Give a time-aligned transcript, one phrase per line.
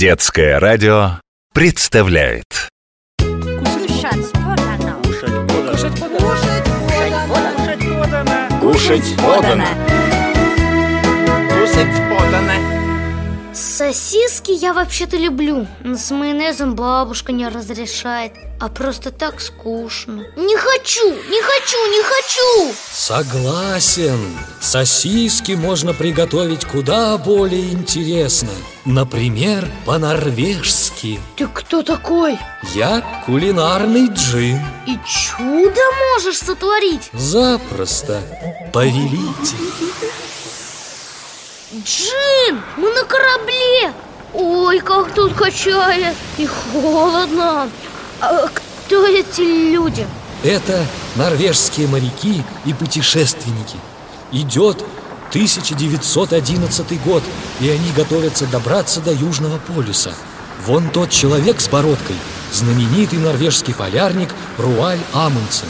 [0.00, 1.20] Детское радио
[1.52, 2.46] представляет
[3.18, 4.96] Кушать подано.
[5.02, 5.92] Кушать подано.
[8.62, 9.66] Кушать подано.
[11.50, 12.69] Кушать подано.
[13.52, 20.22] Сосиски я вообще-то люблю, но с майонезом бабушка не разрешает, а просто так скучно.
[20.36, 22.74] Не хочу, не хочу, не хочу!
[22.92, 24.38] Согласен.
[24.60, 28.50] Сосиски можно приготовить куда более интересно.
[28.84, 31.18] Например, по-норвежски.
[31.36, 32.38] Ты кто такой?
[32.72, 34.60] Я кулинарный джин.
[34.86, 35.80] И чудо
[36.14, 37.10] можешь сотворить?
[37.12, 38.20] Запросто.
[38.72, 39.56] Повелите.
[41.72, 43.92] Джин, мы на корабле!
[44.34, 47.68] Ой, как тут качает и холодно.
[48.20, 50.04] А кто эти люди?
[50.42, 50.84] Это
[51.14, 53.76] норвежские моряки и путешественники.
[54.32, 54.84] Идет
[55.28, 57.22] 1911 год,
[57.60, 60.12] и они готовятся добраться до Южного полюса.
[60.66, 62.16] Вон тот человек с бородкой,
[62.52, 65.68] знаменитый норвежский полярник Руаль Амундсен.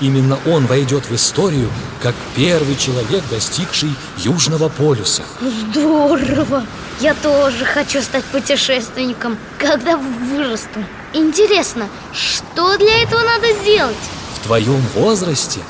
[0.00, 1.70] Именно он войдет в историю
[2.02, 5.22] как первый человек, достигший Южного полюса.
[5.40, 6.64] Здорово!
[7.00, 10.84] Я тоже хочу стать путешественником, когда вырасту.
[11.12, 13.96] Интересно, что для этого надо сделать?
[14.36, 15.60] В твоем возрасте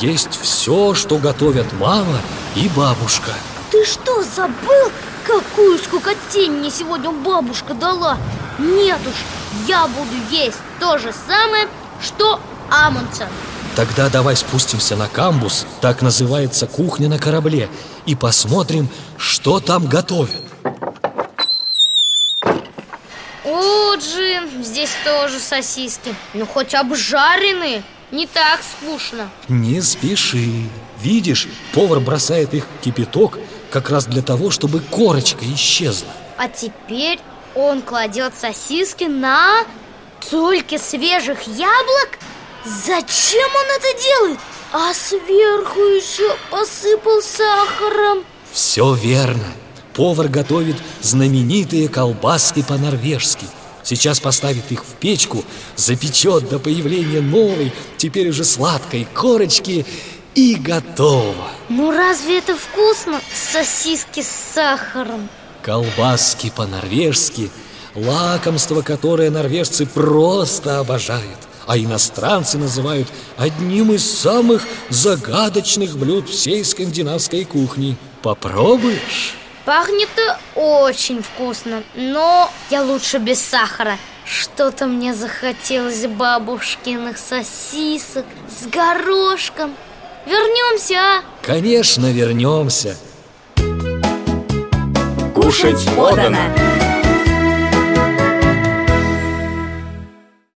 [0.00, 2.18] есть все, что готовят мама
[2.56, 3.32] и бабушка.
[3.70, 4.90] Ты что, забыл,
[5.26, 8.18] какую скукотень мне сегодня бабушка дала?
[8.58, 11.68] Нет уж, я буду есть то же самое,
[12.02, 13.28] что Амундсен.
[13.76, 17.68] Тогда давай спустимся на камбус, так называется кухня на корабле,
[18.06, 20.42] и посмотрим, что там готовят.
[23.44, 30.68] О, Джим, здесь тоже сосиски Ну, хоть обжаренные, не так скучно Не спеши.
[31.00, 33.38] Видишь, повар бросает их в кипяток
[33.70, 36.08] как раз для того, чтобы корочка исчезла.
[36.38, 37.18] А теперь
[37.54, 39.64] он кладет сосиски на
[40.30, 42.18] только свежих яблок?
[42.64, 44.38] Зачем он это делает?
[44.72, 49.44] А сверху еще посыпал сахаром Все верно.
[49.92, 53.46] Повар готовит знаменитые колбаски по-норвежски.
[53.84, 55.44] Сейчас поставит их в печку,
[55.76, 59.84] запечет до появления новой, теперь уже сладкой корочки
[60.34, 61.50] и готово.
[61.68, 63.20] Ну разве это вкусно?
[63.52, 65.28] Сосиски с сахаром
[65.62, 67.50] Колбаски по-норвежски–
[67.94, 77.44] лакомство, которое норвежцы просто обожают, а иностранцы называют одним из самых загадочных блюд всей скандинавской
[77.44, 77.96] кухни.
[78.22, 79.34] Попробуешь?
[79.64, 89.74] Пахнет-то очень вкусно, но я лучше без сахара Что-то мне захотелось бабушкиных сосисок с горошком
[90.26, 91.22] Вернемся, а?
[91.42, 92.96] Конечно, вернемся.
[95.34, 96.38] Кушать подано.